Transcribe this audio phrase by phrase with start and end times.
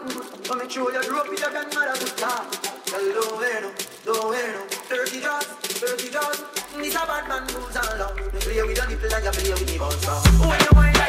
[0.00, 2.50] But make sure you grow up with your grandmother good talk.
[2.86, 3.38] Tell don't
[4.04, 4.66] the bueno.
[4.88, 5.46] Dirty dogs,
[5.78, 6.42] dirty dogs.
[6.74, 8.14] This a bad man moves and law.
[8.16, 10.06] You play with the nipple and you play with the bones.
[10.40, 10.99] When you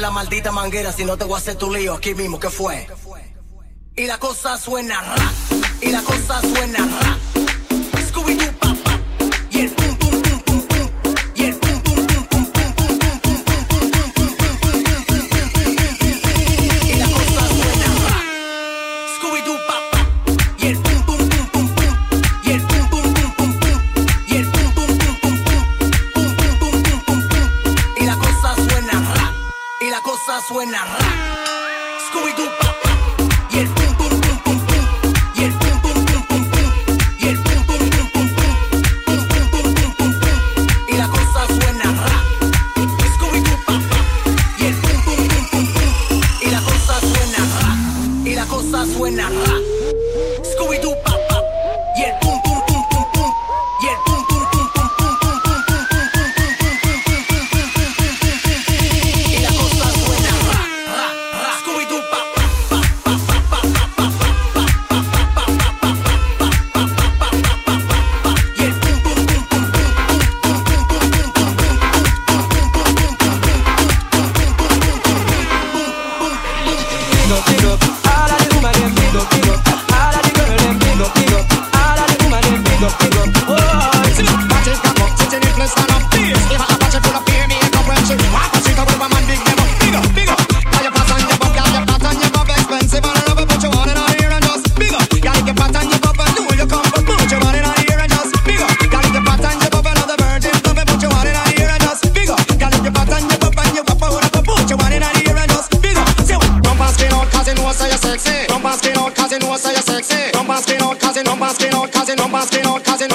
[0.00, 2.88] La maldita manguera si no te voy a hacer tu lío aquí mismo, ¿qué fue?
[3.94, 5.32] Y la cosa suena rap,
[5.80, 7.21] y la cosa suena rap.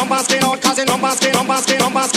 [0.09, 1.19] numbers, get on, cause the numbers,
[1.65, 2.16] get numbers.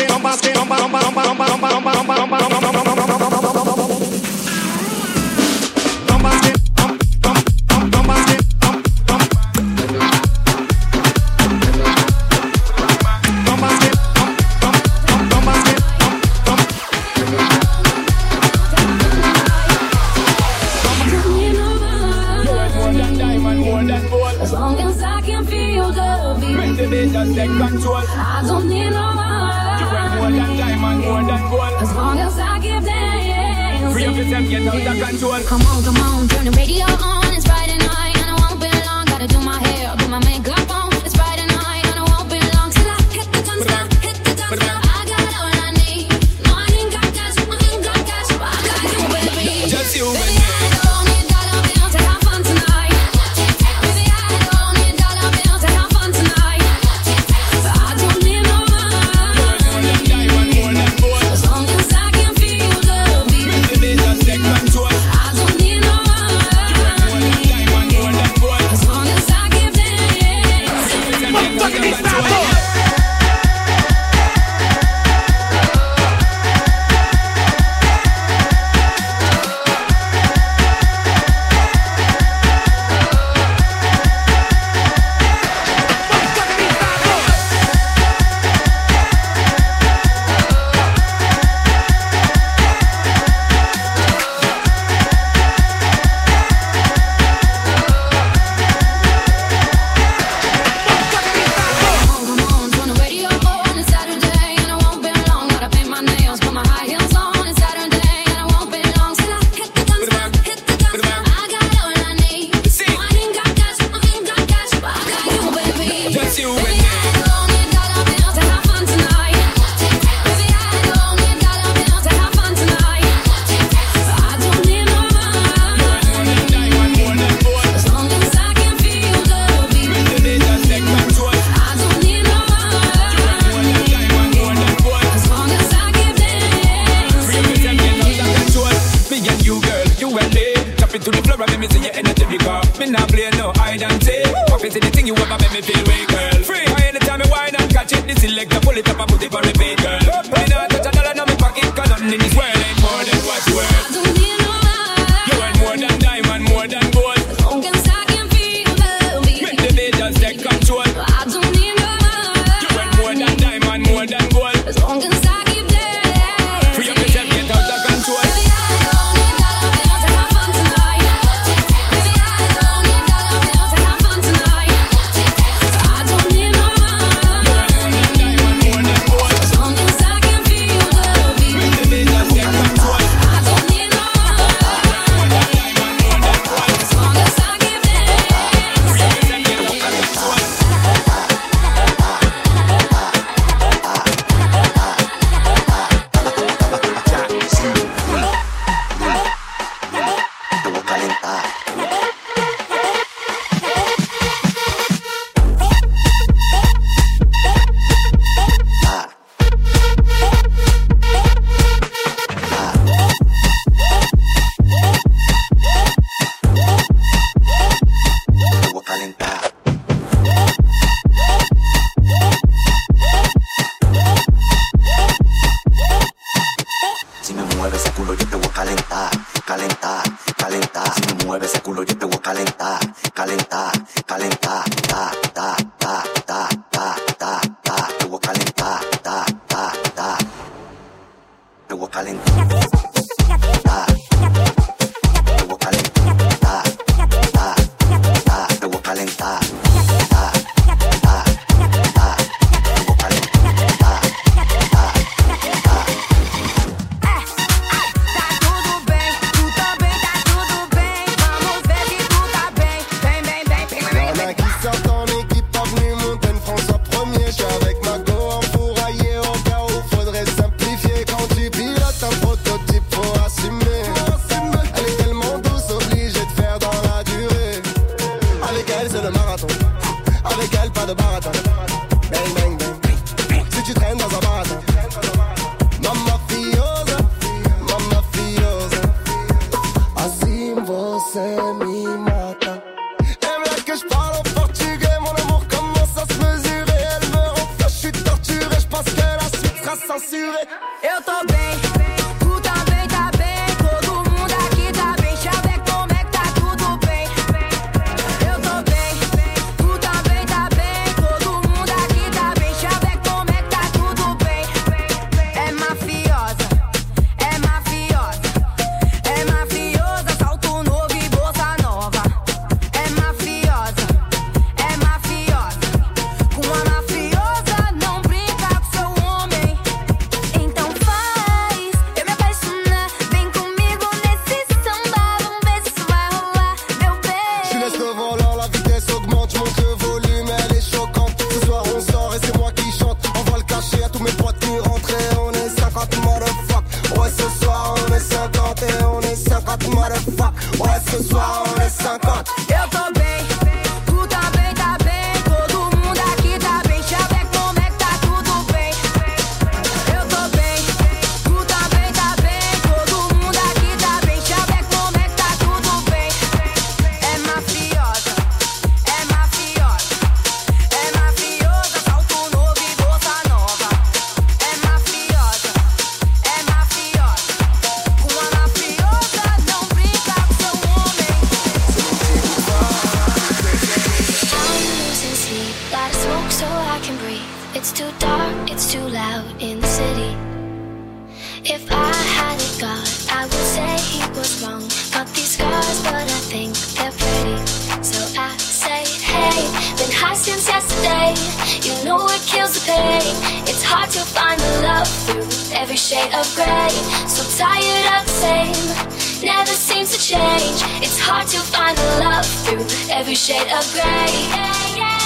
[413.11, 413.83] every shade of gray.
[413.83, 415.01] Yeah, yeah,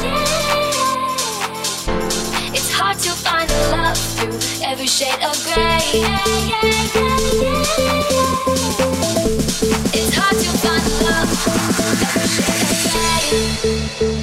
[0.00, 0.32] yeah,
[2.54, 6.00] it's hard to find a love through every shade of gray.
[9.92, 11.60] It's hard to find love through
[12.08, 14.13] every shade of gray.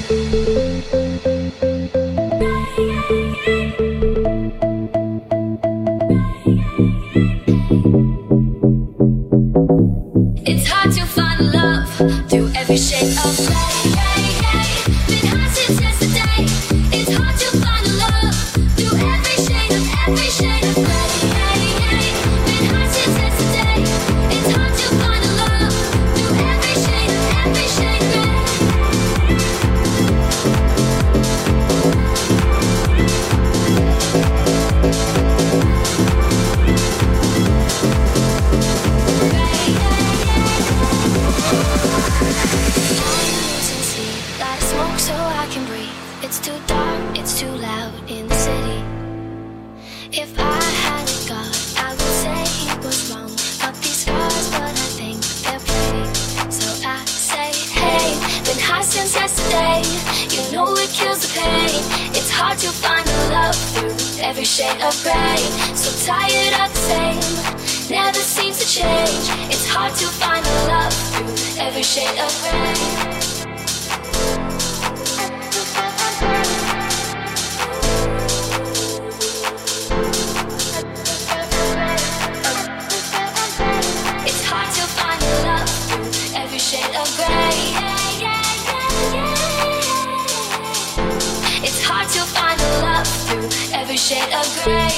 [94.12, 94.90] shade of gray.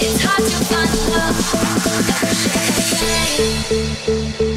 [0.00, 0.92] It's hard to find
[4.36, 4.47] love.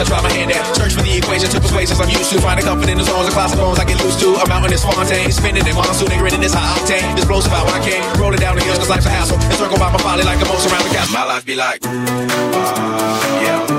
[0.00, 0.76] I try my hand at.
[0.76, 2.40] Search for the equation, took persuasions I'm used to.
[2.40, 4.36] Finding comfort in the zones, a class of bones I get loose to.
[4.36, 7.16] A mountain is Fontaine, spinning in monsoon and grinning this high octane.
[7.16, 9.40] This blows about where I came, rolling down the hills cause life's a hassle.
[9.50, 11.14] Encircled by my folly like a moat around the castle.
[11.14, 13.75] My life be like, uh, yeah.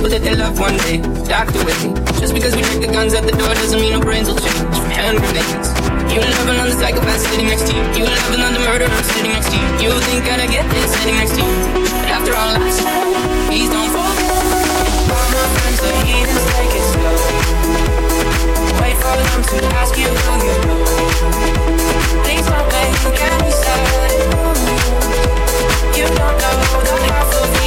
[0.00, 0.96] But that they love one day
[1.28, 1.92] doctor with me.
[2.16, 4.56] Just because we take the guns out the door doesn't mean our brains will change
[4.72, 5.68] from hand grenades.
[6.08, 7.84] You love another psychopath sitting next to you.
[8.00, 9.68] You love another murderer sitting next to you.
[9.84, 11.52] You think that I get this sitting next to you.
[11.84, 13.12] But after all I said,
[13.44, 14.08] please don't fall.
[14.08, 17.20] All my friends are heathens, take it slow.
[18.80, 20.80] Wait for them to ask you how you know.
[22.24, 24.16] Things don't make you get me sad.
[25.92, 26.56] You don't know
[26.88, 27.59] the half of it.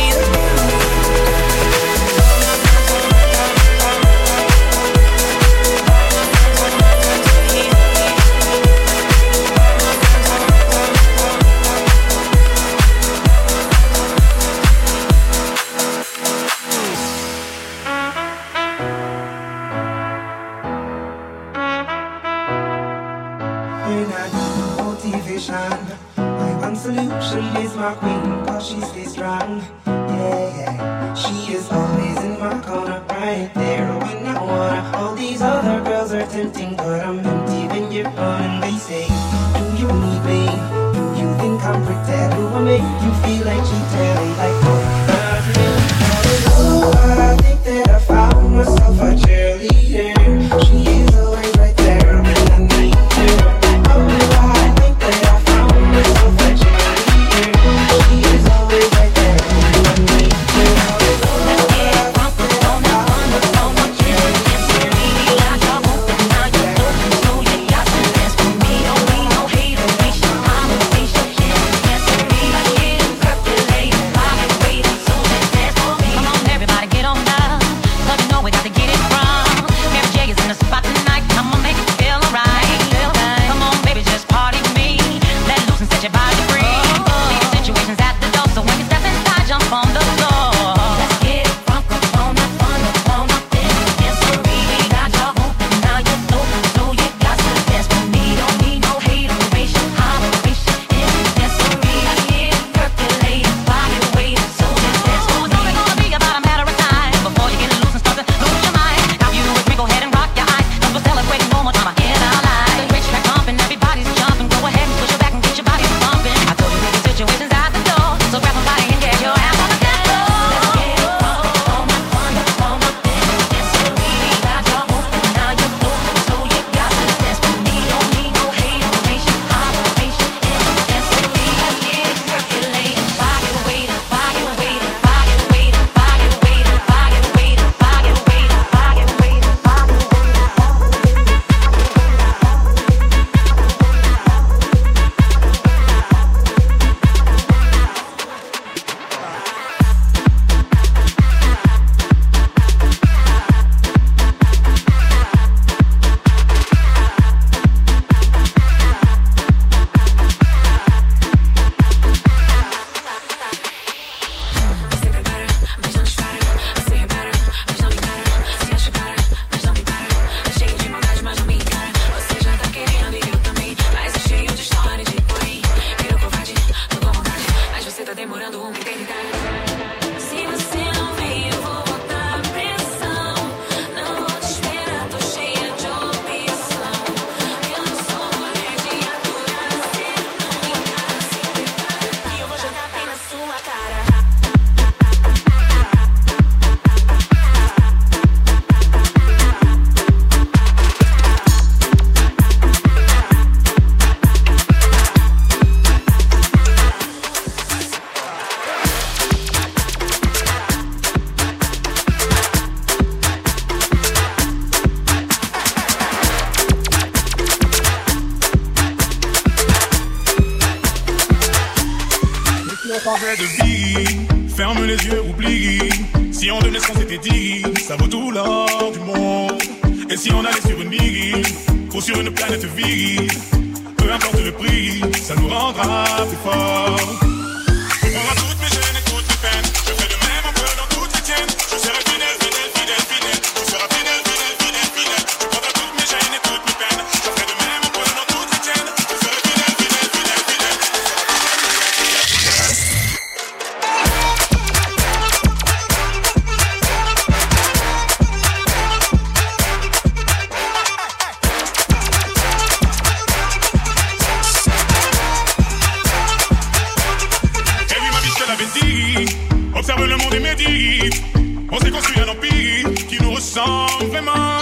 [273.53, 274.57] sans vraiment.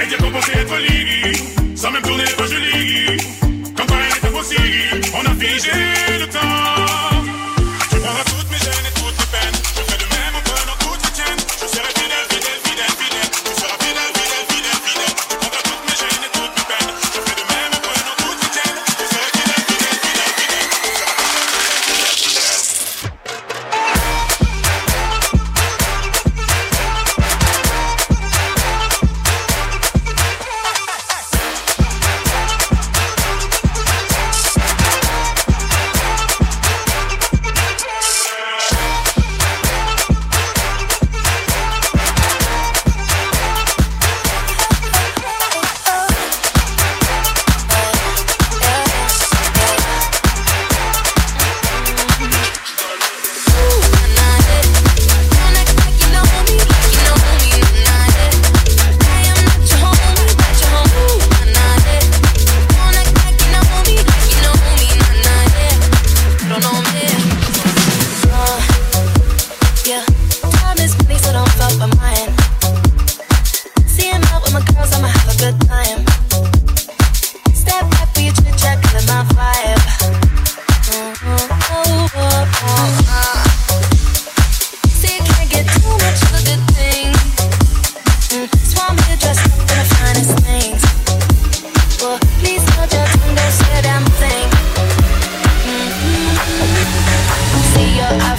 [0.00, 1.38] Et Dieu compensé être libre,
[1.74, 2.51] sans même tourner les poches.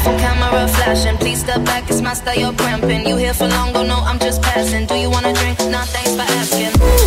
[0.04, 3.08] Camera flashing, please step back, it's my style, you're cramping.
[3.08, 4.86] You here for long, oh no, I'm just passing.
[4.86, 5.58] Do you wanna drink?
[5.72, 7.03] Nah, thanks for asking.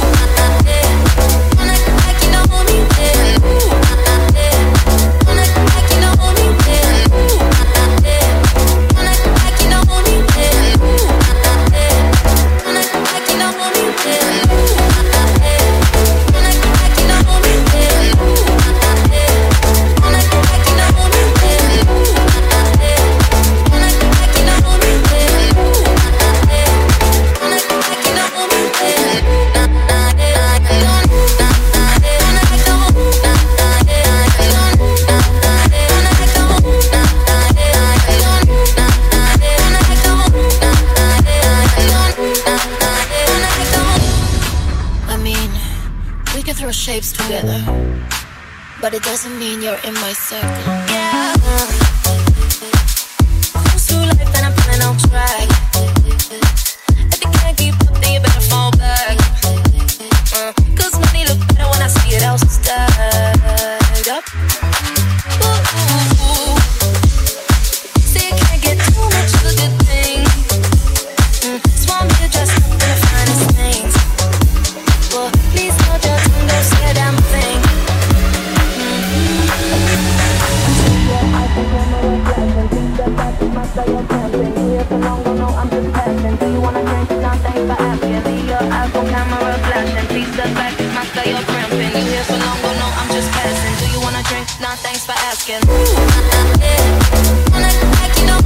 [95.36, 95.68] asking.
[95.68, 97.50] Ooh, I, I, yeah.
[97.52, 98.44] Wanna act like you don't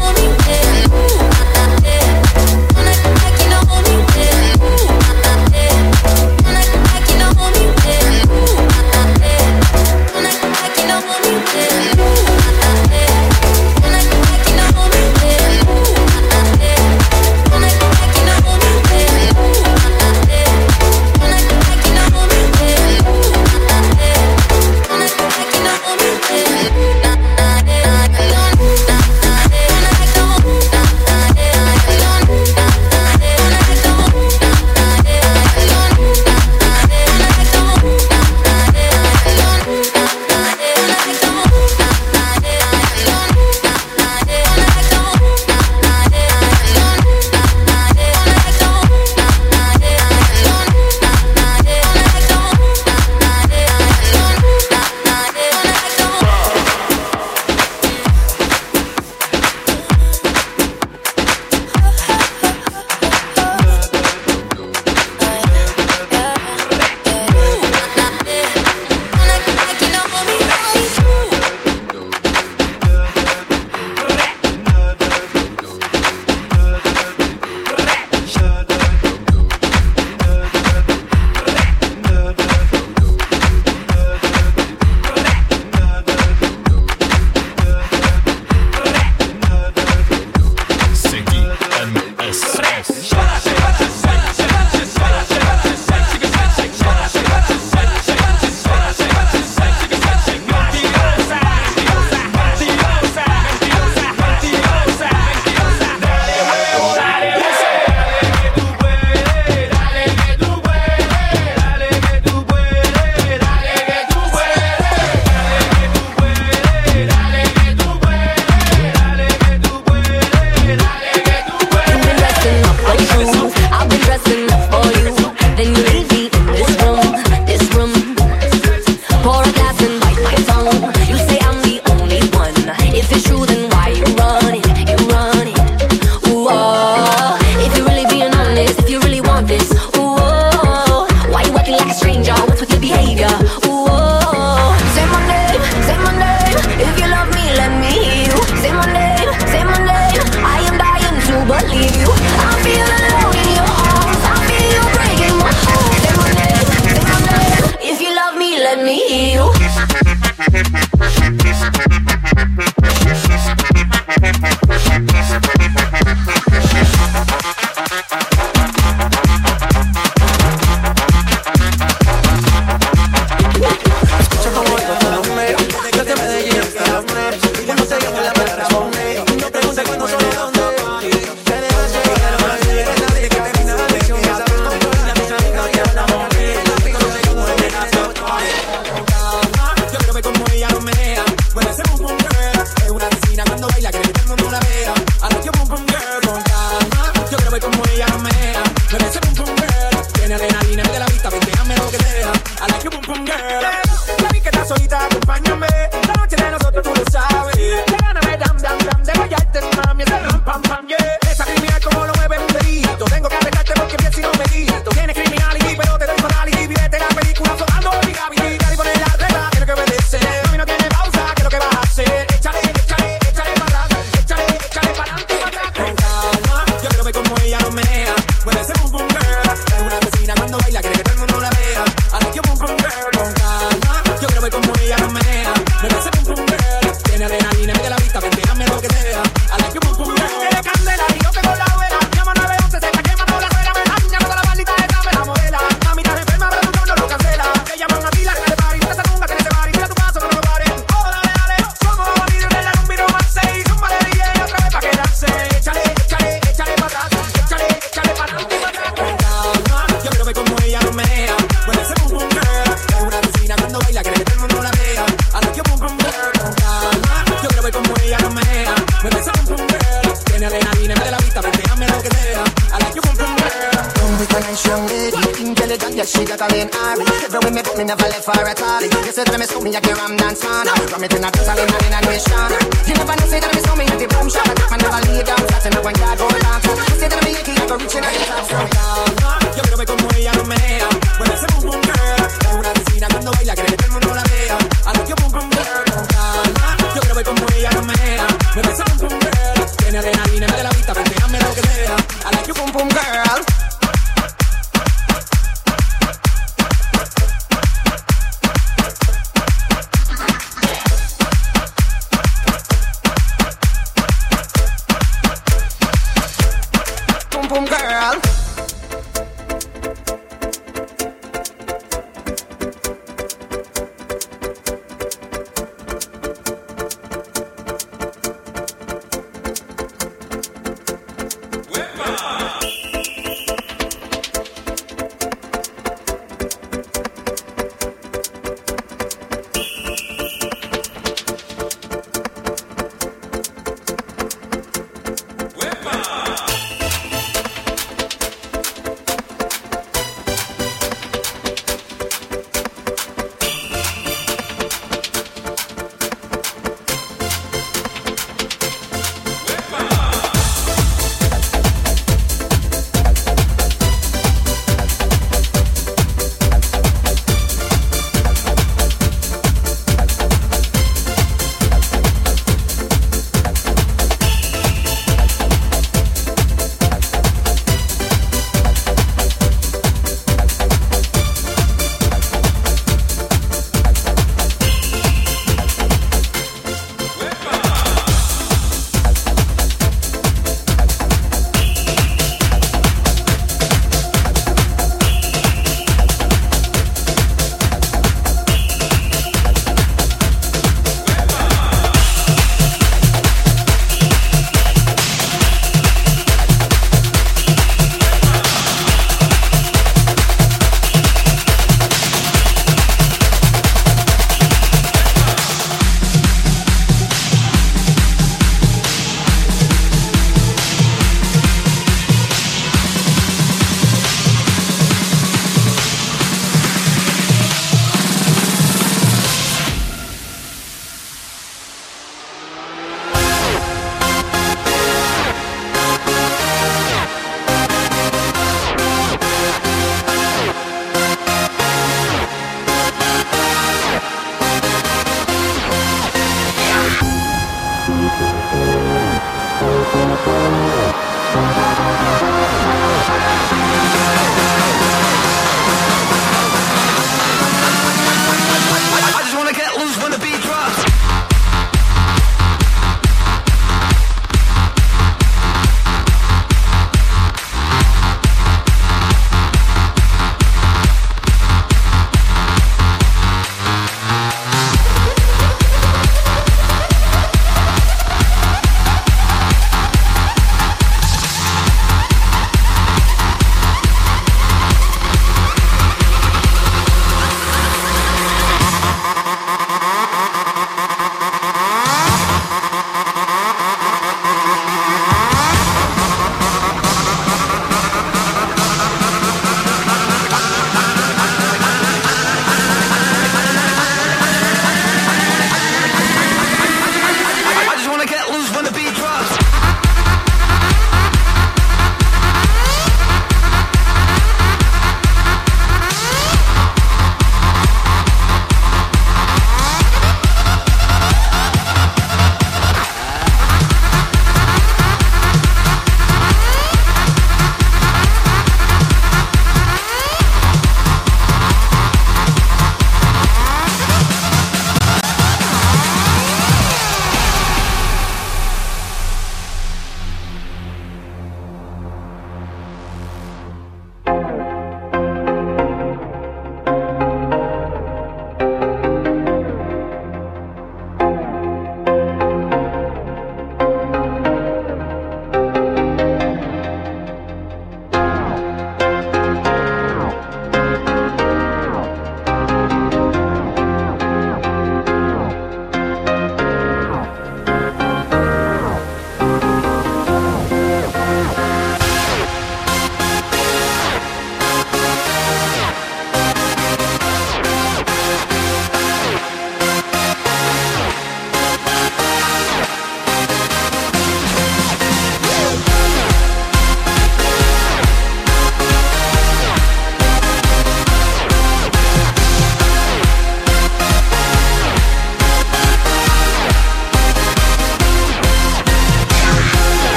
[0.48, 1.24] it.
[1.24, 1.29] Ooh.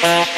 [0.00, 0.37] Take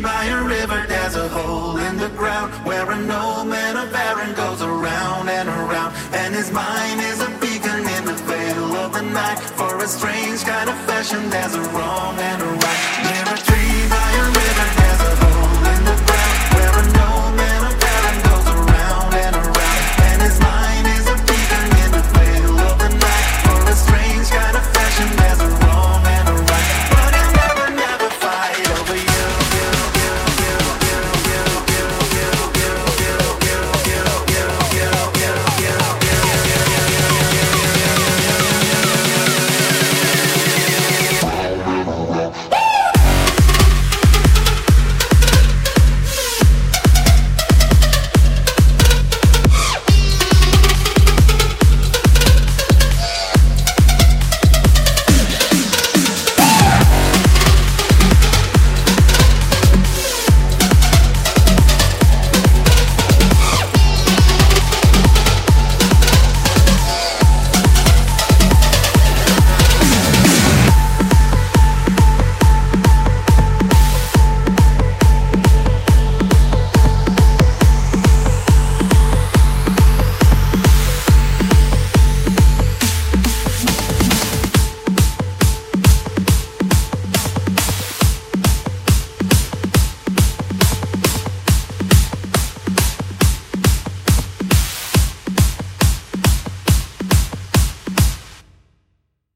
[0.00, 4.34] by a river, there's a hole in the ground where an old man of Aran
[4.34, 5.94] goes around and around.
[6.12, 9.38] And his mind is a beacon in the veil of the night.
[9.38, 13.25] For a strange kind of fashion, there's a wrong and a right.